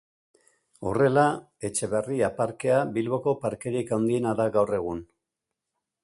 [0.91, 1.25] Horrela,
[1.67, 5.05] Etxebarria Parkea Bilboko parkerik handiena da gaur egun.